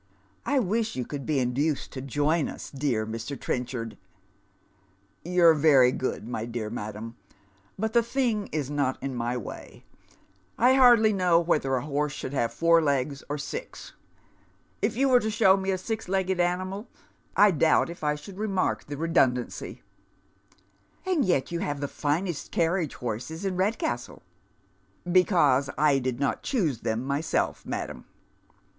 [0.53, 3.39] "I "wish you could be induced to join us, dear ilr.
[3.39, 3.99] Trenchard."
[4.63, 7.17] *' You're veiy good, my dear madam,
[7.77, 9.85] but the thing is not in my way.
[10.57, 13.93] I hardly know whether a horse should have four legs or sis.
[14.81, 16.87] If you were to show me a six legged animal
[17.35, 19.83] I doubt if I should remark the redundancy.""
[21.05, 24.21] And yet you have the finest carriage horses in Eedcastle.""
[25.19, 28.05] Because I did not choose them myself, madam."